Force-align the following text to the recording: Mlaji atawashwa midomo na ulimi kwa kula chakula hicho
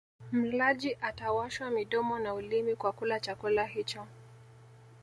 Mlaji 0.31 0.97
atawashwa 1.01 1.69
midomo 1.71 2.19
na 2.19 2.33
ulimi 2.33 2.75
kwa 2.75 2.91
kula 2.91 3.19
chakula 3.19 3.65
hicho 3.65 4.07